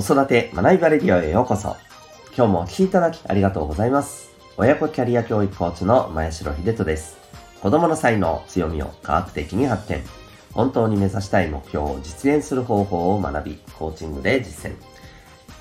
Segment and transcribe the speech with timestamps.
[0.00, 1.76] 子育て学びバレディオへようこそ。
[2.36, 4.30] 今日もお聴きいただきありがとうございます。
[4.56, 7.18] 親子キャリア教育コーチの前城秀人です。
[7.60, 10.04] 子供の才能、強みを科学的に発展。
[10.52, 14.76] 本当に目指したい目標を実現する方法を学び、コーチングで実践。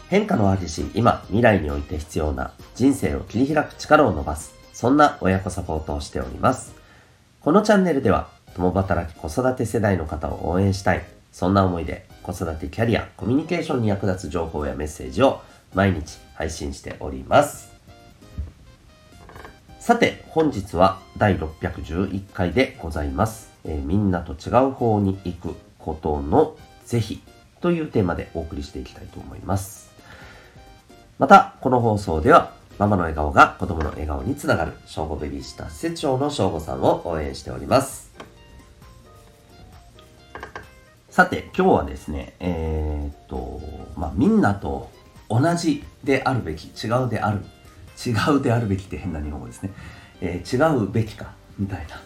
[0.08, 4.54] 変化の激しい今、未来において必要な人生を切り開く力を伸ばす。
[4.72, 6.76] そんな親子サポートをしております。
[7.42, 11.04] このチャンネルでは、共働き子育て世代の方を応援したい。
[11.32, 15.42] そんな思いで子育てキャリア、コミュニケーションに役立つ情報やメッセージを
[15.74, 17.72] 毎日配信しております。
[19.80, 23.54] さて、本日は第611回でございます。
[23.64, 27.24] えー、みんなと違う方に行くことの是非
[27.62, 29.90] というテーマでお送りしていきたいと思います。
[31.20, 38.07] また、この放送では、ママの笑顔が子供の笑顔につながる、正午ベビーシター施設長の正午さんを応援しております。
[41.18, 43.60] さて、今日はですね、えー、っと、
[43.96, 44.92] まあ、みんなと
[45.32, 47.40] 同じであるべき、違うである、
[48.06, 49.72] 違うであるべきって変な日本語ですね。
[50.22, 52.00] えー、違うべきか、みたいな。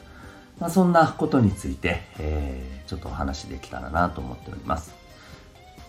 [0.59, 4.93] まあ、そんなことについて、えー、ちょっとお話できたらなと思っております。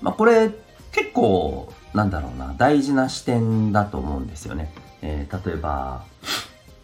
[0.01, 0.51] まあ、これ、
[0.91, 4.75] 結構、なんだろうな、大事な視点だと思うんですよね。
[5.01, 6.07] えー、例えば、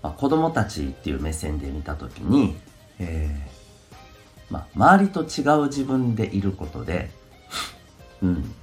[0.05, 2.57] まあ、子供たちっていう目線で見たときに、
[3.01, 3.58] えー
[4.51, 7.11] まあ、周りと違う自分でいることで、
[8.23, 8.55] うん、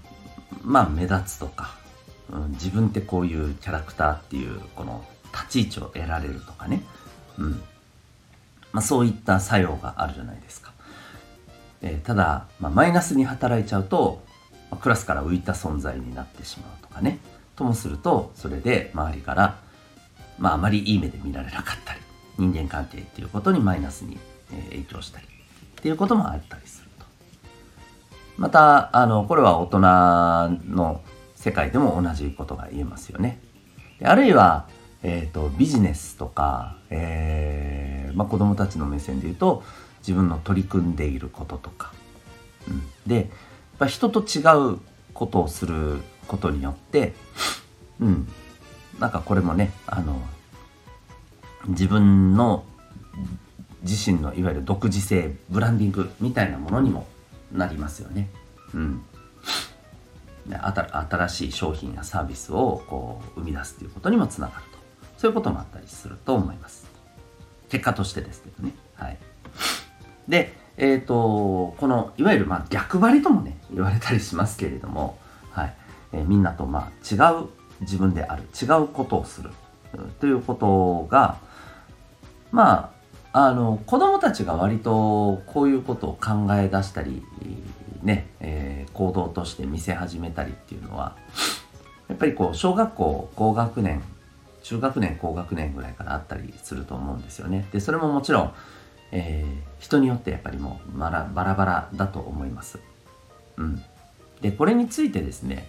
[0.63, 1.75] まあ目立つとか、
[2.31, 6.81] うん、自分ってこういうキャラクターっていうこの立ち位置を得られるとかね、
[7.37, 7.61] うん。
[8.71, 10.73] まあ、そういった作用があるじゃないですか。
[11.81, 14.23] えー、ただ、まあ、マイナスに働いちゃうと、
[14.71, 17.19] まあ、クラスから浮いた存在になってしまうとかね。
[17.55, 19.57] ともするとそれで周りから、
[20.37, 22.01] まあ、あまりいい目で見られなかったり
[22.37, 24.17] 人間関係っていうことにマイナスに、
[24.69, 25.34] 影響したり。
[25.85, 27.05] っていうこともあったりすると。
[28.37, 29.79] また、あの、これは大人
[30.75, 31.01] の
[31.35, 33.39] 世界でも同じことが言えますよね。
[33.99, 34.67] であるいは、
[35.03, 39.61] えっ、ー、と、ビジネスとか、えー、まあ、子供たちの目線で言うと、
[39.99, 41.93] 自分の取り組んでいることとか。
[42.67, 43.25] うん、で、やっ
[43.77, 44.41] ぱ人と違
[44.73, 44.79] う
[45.13, 47.13] ことをすることによって、
[47.99, 48.27] うん、
[48.97, 50.19] なんかこれもね、あの、
[51.67, 52.63] 自分の
[53.85, 57.05] 自身のいわゆる独自性ブランディングみたいなものにも
[57.51, 58.29] なりますよね。
[58.73, 59.05] うん、
[60.49, 64.77] 新しい商品やサービスをこう生み出すということにもつながると
[65.17, 66.87] そういうこともあったりすると思います。
[67.69, 68.73] 結果としてですけどね。
[68.95, 69.17] はい、
[70.27, 75.17] で、えっ、ー、とこのいわゆるまあ逆張りともね言われたりしますけれども、
[75.51, 75.73] はい
[76.11, 77.49] えー、みんなとまあ違う
[77.81, 79.51] 自分である違うことをする
[80.19, 81.37] ということが
[82.51, 82.94] まあ
[83.37, 87.21] あの子供たちが割とこういうことを考え出したり
[88.01, 91.17] ね、えー、行動として見せ始めたりっていうのは
[92.07, 94.01] やっぱりこう小学校高学年
[94.63, 97.67] 中学年高学年ぐらいからあったりすると思うんですよね。
[97.73, 98.53] でそれももちろん、
[99.11, 102.79] えー、人によってやっぱりもうバラバラバラだと思います。
[103.57, 103.83] うん。
[104.39, 105.67] でこれについてですね、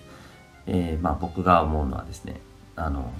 [0.68, 2.40] えー、まあ僕が思うのはですね
[2.76, 3.10] あの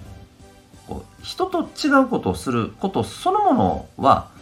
[0.87, 4.36] こう人と違うことをすることそのものは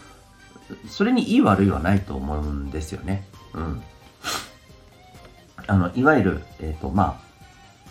[0.88, 3.26] それにいい悪いはないと思うんですよね。
[3.54, 3.82] うん。
[5.66, 7.24] あの、いわゆる、えっ、ー、と、まあ、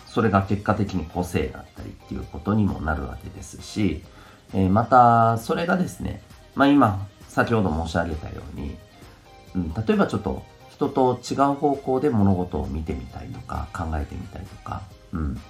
[0.06, 4.02] それが結果的に個性だったりっていうことにもなるわけですし、
[4.52, 6.22] えー、また、それがですね、
[6.54, 8.76] まあ今、先ほど申し上げたように、
[9.56, 15.40] うん、例えばちょっと人と違う方向で物事を見てみたいとか、考えてみたいとか、うん。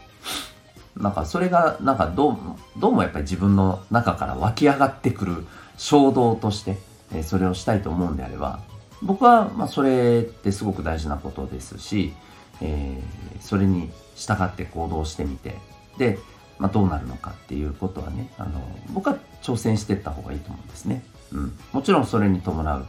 [0.97, 2.37] なんかそれが、なんかどう、
[2.79, 5.47] どうもやっぱり自分の中から湧き上がってくる
[5.77, 6.79] 衝動として、
[7.15, 8.61] えそれをしたいと思うんであれば
[9.03, 12.13] 僕はまそれってすごく大事なことですし、
[12.61, 15.57] えー、それに従って行動してみて
[15.99, 16.19] で、
[16.59, 18.61] まあ、どうなるのかっていうことはねあの
[18.93, 21.05] 僕は挑戦していった方がいいと思うんですね。
[21.33, 22.87] うん、もちろんそれに伴う、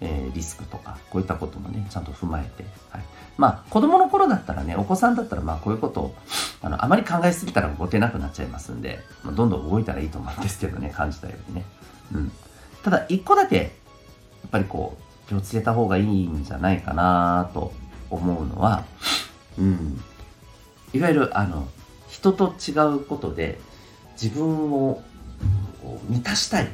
[0.00, 3.02] えー、リスクとかこういったこともねちゃんと踏まえて、はい、
[3.36, 6.14] まあ子供の頃だったらねお子さんだったらまあこういうことを
[6.62, 11.64] あのあまり考えすぎたら動けなくなっちゃいますんで、まあ、どんどん動いたらいいと思うんですけどね感じたようにね。
[12.14, 12.32] うん
[12.82, 13.62] ただ一個だけや
[14.46, 14.96] っぱりこ
[15.26, 17.72] う気をつけた方がいいんじゃないかなと
[18.10, 18.84] 思うのは、
[19.58, 20.00] うん、
[20.92, 21.68] いわゆるあの
[22.08, 23.58] 人と違うことで
[24.20, 25.02] 自分を
[26.08, 26.68] 満たしたい、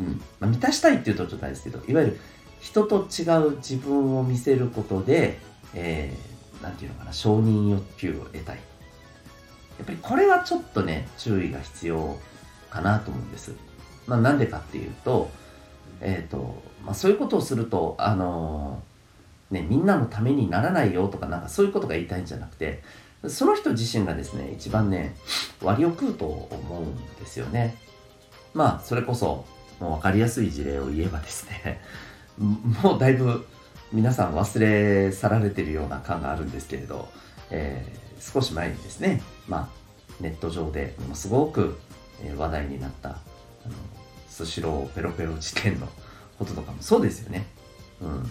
[0.00, 0.22] うん。
[0.40, 2.20] まあ、満たしたいっていうとちょっとあれですけどいわゆる
[2.60, 5.38] 人と違う自分を見せることで、
[5.74, 8.56] えー、なんていうのかな承認欲求を得たい。
[8.56, 12.18] やっぱりこれはちょっとね注意が必要
[12.70, 13.52] かなと思うんです。
[14.06, 15.30] まあ、なんでかっていうと,、
[16.00, 18.82] えーとまあ、そういうことをすると、あの
[19.50, 22.82] ね、みんなのためにならないよとかなんかそういうことが言いたいんじゃなくて
[23.28, 25.14] その人自身がですね一番ね
[25.62, 27.76] 割を食うと思うんですよね。
[28.54, 29.44] まあそれこそ
[29.80, 31.80] もう分かりやすい事例を言えばですね
[32.38, 33.46] もうだいぶ
[33.92, 37.08] 皆さん忘れ去られてるような感があるんですけれど、
[37.50, 39.68] えー、少し前にですね、まあ、
[40.20, 41.78] ネット上でものすごく
[42.36, 43.18] 話題になった
[44.36, 45.88] スシローペロペロ事件の
[46.38, 46.82] こととかも。
[46.82, 47.46] そうですよね。
[48.02, 48.30] うん、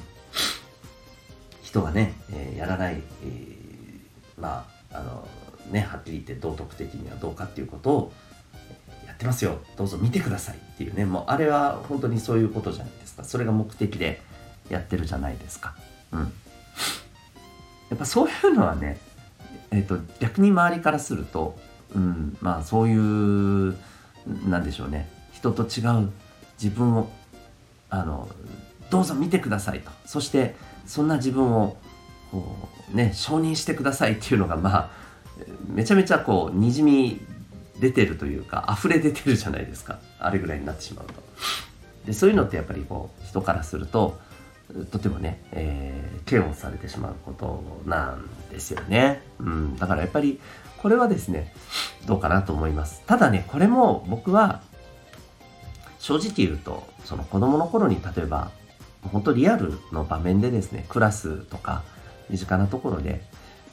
[1.64, 5.28] 人がね、えー、やらない、えー、まああの
[5.72, 8.14] ねはっきり言って道徳的にはどうかっていうことを
[9.08, 9.58] やってますよ。
[9.78, 10.58] どうぞ見てください。
[10.58, 11.06] っていうね。
[11.06, 13.24] もうあれは本当にそういうことじゃないですか。
[13.24, 14.22] それが目的で
[14.70, 15.76] やってるじゃないですか。
[16.12, 16.28] うん、や
[17.96, 19.00] っぱそういうのはね、
[19.72, 21.58] えーと、逆に周りからすると、
[21.96, 23.76] うん、まあそういう
[24.48, 25.15] なんでしょうね。
[25.46, 26.10] 人と違う
[26.62, 27.10] 自分を
[27.90, 28.28] あの
[28.90, 30.56] どうぞ見てくださいとそして
[30.86, 31.78] そんな自分を
[32.32, 34.92] こう、ね、承認してくださいっていうのがまあ
[35.68, 37.20] めちゃめちゃこうにじみ
[37.80, 41.14] 出てるというか溢れ出てるじゃないですかあれぐらいになってしまうと。
[42.06, 44.18] でそういうのってやっぱりこう人からすると
[44.92, 49.22] とてもね、えー、嫌悪されてしまうことなんですよね。
[49.40, 50.40] うん、だからやっぱり
[50.78, 51.54] これはですね
[52.06, 53.04] どうかなと思います。
[53.08, 54.62] ただねこれも僕は
[56.06, 58.52] 正直言うとその子供の頃に例えば
[59.12, 61.82] 本当リアルの場面でですねクラスとか
[62.30, 63.24] 身近なところで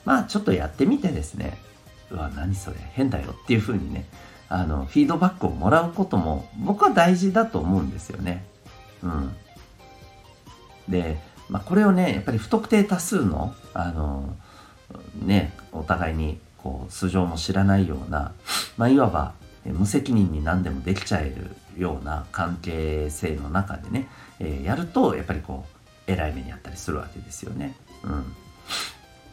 [0.06, 1.58] まあちょっとやってみてですね
[2.11, 4.06] うわ何それ変だよっていうふうにね
[4.49, 8.46] あのフィードバックをもらうことも僕は大事だと思うんですよね。
[9.02, 9.37] うん、
[10.88, 11.19] で、
[11.50, 14.34] まあ、これをねやっぱり不特定多数のあの
[15.23, 18.32] ねお互いにこう素性も知らないような、
[18.79, 24.08] まあ、いわば無責任に何でもできちゃえるような関係性の中でね、
[24.40, 25.64] え、やるとやっぱりこ
[26.06, 27.76] う偉い目にあったりするわけですよね。
[28.02, 28.34] うん、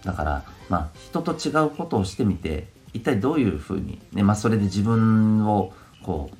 [0.03, 5.73] だからまあ人と違うことをしてみて一体どういうふうに、ねまあ、それで自分を
[6.03, 6.37] こう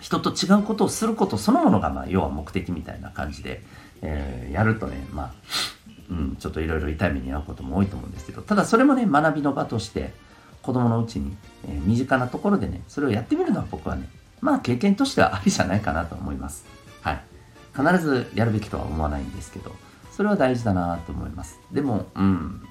[0.00, 3.62] 人と違うことをすることそのものがまあ要は目的みたいな感じで、
[4.02, 5.32] えー、やるとねまあ、
[6.10, 10.12] うん、ちょっといろいろ痛い目に遭うことも多いと思うんですけどただそれもね学びの場として
[10.62, 11.36] 子供のうちに、
[11.66, 14.08] え、身近なところでねそれをやってみるのは僕はね
[14.40, 16.64] まあ経験としてはありじゃないかなと思います。
[17.02, 17.22] はい。
[17.74, 19.74] 必ずやるべきとは思わないんですけど、
[20.10, 21.60] それは大事だなと思います。
[21.72, 22.62] でも、うん、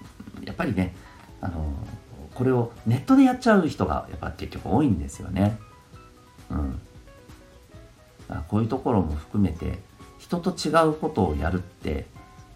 [0.43, 0.95] やっぱりね、
[1.41, 1.73] あの、
[2.33, 5.57] これをネットでやっちゃう人がやっぱ結局多いんですよね。
[6.49, 6.81] うん。
[8.47, 9.79] こういうところも含めて、
[10.19, 12.05] 人と違うことをやるって、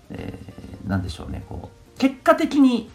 [0.09, 2.91] えー、何でしょうね、こう、結果的に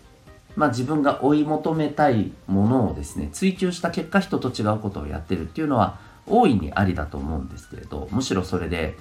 [0.59, 8.97] まあ、自分が追い求めたいものをですね追求した結果人と違うことをやってるっていうのは大いにありだと思うんですけれどむしろそれで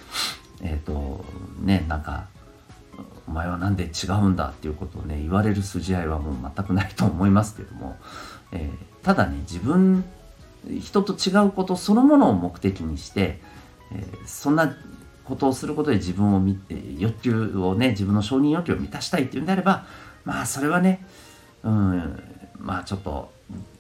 [0.61, 1.25] えっ、ー、と
[1.59, 2.27] ねなんか
[3.27, 7.97] お前は何で違うんだっていうことをね言われる筋合いはもう全くないと思いますけども、
[8.51, 10.05] えー、ただね自分
[10.79, 13.39] 人と違うことそのものを目的にして、
[13.91, 14.75] えー、そんな
[15.25, 16.41] ことをすることで自分を
[16.99, 19.87] 欲求をね自分の承認欲求を満たしたいっていうんであれば
[20.23, 21.03] まあそれはね
[21.63, 22.23] うん
[22.59, 23.31] まあちょっと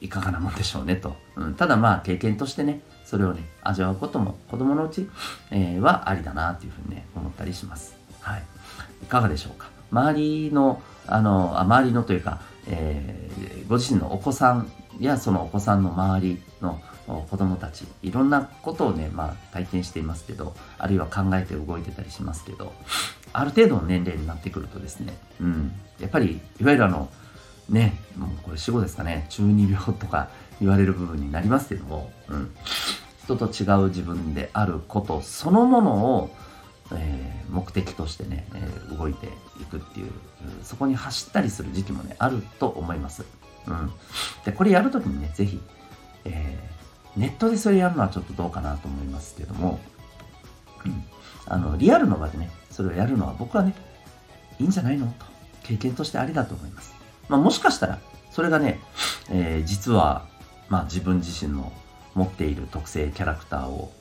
[0.01, 5.09] いかがなもんでしょうねと、うん、ただまあ経験としてねそれをね味わうことも子供のうち、
[5.51, 7.95] えー、はありだなというふうにね思ったりします。
[8.21, 8.43] はい。
[9.03, 9.69] いかがでしょうか。
[9.91, 16.81] 周りのあの周りのというか、えー、ご自身のお子さんやそのお子さんの周りの
[17.29, 22.73] 子供たちいろんなことをね、まあ、体験していますけどあるいは考えて動いてたりしますけど
[23.31, 25.71] ある程度の年齢になってくるとですね、うん、
[26.01, 27.09] やっぱりいわゆるあの
[27.69, 32.51] ね、もうこれ死後ですかね、中二病とか言われる部分になりますけども、うん、
[33.23, 36.35] 人と違う自分であることそのものを、
[36.93, 39.27] えー、目的としてね、えー、動いて
[39.61, 40.11] いくっていう、
[40.63, 43.25] そこに走ったりする時期もね、あると思います。
[43.67, 43.91] うん。
[44.45, 45.59] で、これやるときにね、ぜひ、
[46.23, 49.81] えー、ネットでそれやるのはちょっとどうかなと思いますけども、
[50.85, 51.03] うん、
[51.47, 53.75] あの、リアルの場でね、それをやるのは僕はね、
[54.57, 55.07] いいんじゃないの？
[55.07, 55.25] と、
[55.63, 56.95] 経験としてありだと思います。
[57.29, 57.99] まあ、もしかしたら、
[58.31, 58.79] それがね、
[59.29, 60.25] えー、実は、
[60.69, 61.71] まあ、自分自身の
[62.13, 63.91] 持っている特性、キャラクターを、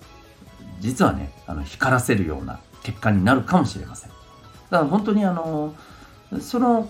[0.80, 4.11] 実はね、あの光らせるような結果になるかもしれません。
[4.11, 5.75] だから本当にあの、
[6.40, 6.88] その、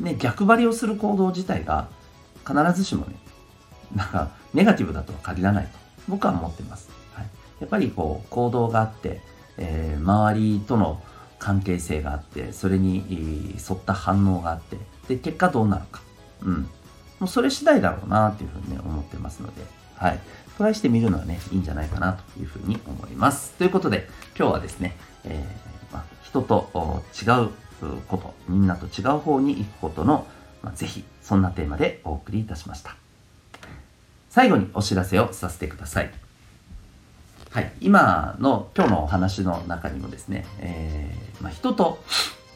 [0.00, 1.88] ね、逆張りをする行動自体が
[2.46, 3.16] 必ずしもね、
[3.94, 5.70] なんかネガティブだとは限らないと
[6.08, 6.90] 僕は思ってます。
[7.14, 7.26] はい、
[7.60, 9.20] やっぱりこう行動があって、
[9.56, 11.02] えー、周りとの
[11.38, 16.00] 関係性があってそれに沿った反応があってで、結果どうなるか。
[16.42, 16.62] うん。
[17.20, 19.62] もうそれ次第だろうなっていうふうにね、思ってますので、
[19.96, 20.20] はい。
[20.58, 23.52] トライしてみるのはね、いいんじゃないかなというふうに思います。
[23.52, 24.08] ということで、
[24.38, 27.50] 今日はですね、えー、まあ、人と違う
[28.06, 30.26] ことみんなと違う方に行くことの、
[30.62, 32.96] まあ、ぜひそんなテーマでお送りいたしました
[34.30, 36.10] 最後にお知らせをさせてください
[37.50, 42.02] はい今の今日のお話の中にもですね、えー、まあ、人と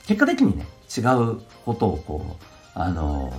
[0.08, 3.30] 結果的にね違うことをこうあの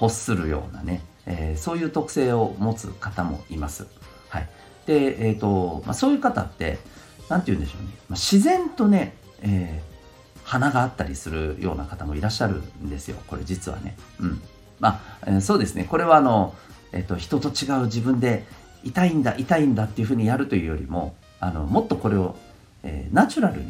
[0.00, 3.86] 欲するようなね、えー、そういう特性を持つ方もいます。
[4.28, 4.48] はい。
[4.86, 6.78] で、えっ、ー、と、まあ、そういう方って、
[7.28, 7.88] なんて言うんでしょうね。
[8.08, 13.16] まあ、自然とね、えー、花があったりするような方もいらっしゃるんですよ。
[13.28, 13.96] これ実はね。
[14.20, 14.42] うん。
[14.80, 15.84] まあ、えー、そうですね。
[15.84, 16.54] これはあの、
[16.92, 18.44] えっ、と、人と違う自分で
[18.84, 22.36] 痛いんだ、痛いんだっていうふうにやるというよりも、あの、もっとこれを、
[22.82, 23.60] えナチュラル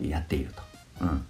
[0.00, 0.62] にやっていると。
[1.02, 1.26] うん。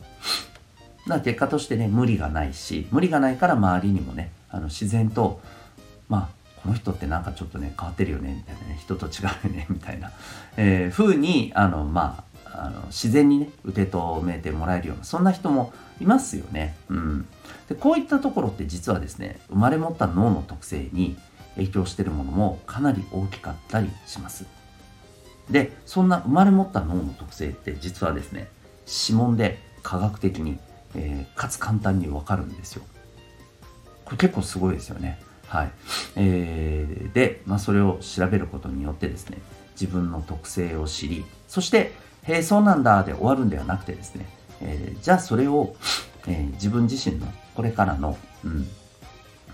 [1.06, 5.40] な結果としてね無理がないし無理がないから周りにもねあの自然と
[6.08, 9.10] まあこの人ってなんかちょっとね変わってるよねみたいなね人と違
[9.44, 10.12] うよね みたいな、
[10.56, 16.76] えー、風にあのまああの自然にね受け止めてもらえるようなそんな人もいますよね。
[16.88, 17.26] うん、
[17.68, 21.16] でこういったところって実はですね生まれ持った脳の特性に
[21.54, 24.44] 影響してるものもかなり大きかったりします。
[25.50, 28.48] でそんな生まれ持った脳の特性って実はですね
[28.86, 30.58] 指紋で科学的に
[30.94, 32.82] えー、かつ簡単にわかるんですよ。
[34.04, 35.20] これ結構すごいですよね。
[35.48, 35.72] はい。
[36.16, 39.38] えー、で、まあ、それを調べることによってですね、
[39.78, 41.92] 自分の特性を知り、そして、
[42.24, 44.26] へえ、そうなんだで終わるんではなくてですね、
[44.60, 45.74] えー、じゃあそれを、
[46.26, 48.66] えー、自分自身のこれからの、うん、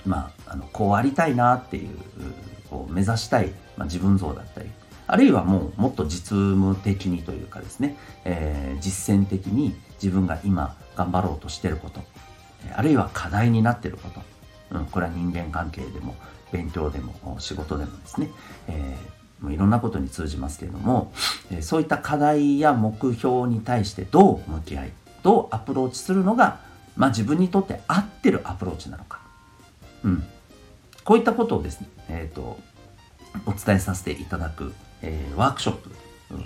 [0.05, 1.89] まあ、あのこうありたいなっていう、
[2.69, 4.69] こう目指したい、まあ、自分像だったり、
[5.07, 12.03] あるいはもうもっと実務的にというかですね、えー、実践的に自分が今頑張ろうとしてること、
[12.75, 14.21] あるいは課題になってること、
[14.79, 16.17] うん、これは人間関係でも
[16.53, 18.29] 勉強でも仕事でもですね、
[18.69, 21.13] えー、もういろんなことに通じますけれども、
[21.51, 26.61] え、そういった課題や目標に対してどう向き合いどうアプローチするのが、
[26.97, 29.21] まあ、自分にとって合ってるアプローチなのか、
[30.05, 30.25] うん、
[31.05, 32.59] こういったことをですね、えーと
[33.47, 35.91] お伝えさせていただくえー、ワークショップ。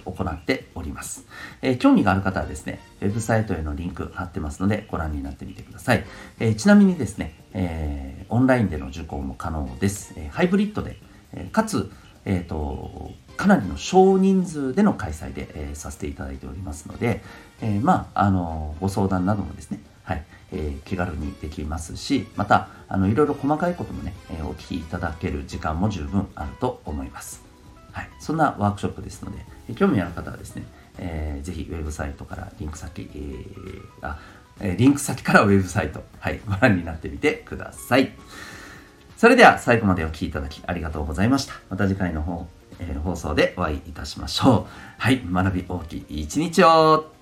[0.05, 1.27] 行っております、
[1.61, 6.05] えー、興味がある方はですね、ウェブサイトへのリンク貼ってますのでご覧になってみてください。
[6.39, 10.15] えー、ちなみにですね、えー、オンラインでの受講も可能です。
[10.17, 10.97] えハイブリッドで、
[11.33, 11.91] えかつ、
[12.25, 17.23] えっ、と、かなりの少人数での開催で、えさせていただいておりますので、
[17.61, 27.43] えまあ、あの、ご相談などもですね、はい、え気軽にできますし、また、あの、いろいろ細かいこともね、えお聞きいただける時間も十分あると思います。
[27.93, 30.65] はい、そんなワークショップですので、興味ある方はですね、
[30.99, 34.19] えー、ぜひウェブサイトからリンク先、えー、あ、
[34.77, 38.13] リンク先からウェブサイト、はい、ご覧になってみてください。
[39.17, 41.55] それでは最後までお聴きいただきありがとうございました。
[41.71, 42.47] また次回の方、
[42.81, 44.73] えー、放送でお会いいたしましょう。
[44.99, 47.13] はい、学び大きい一日を